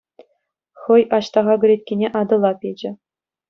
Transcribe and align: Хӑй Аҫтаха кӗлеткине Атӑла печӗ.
Хӑй 0.85 1.03
Аҫтаха 1.19 1.55
кӗлеткине 1.67 2.07
Атӑла 2.23 2.51
печӗ. 2.65 2.91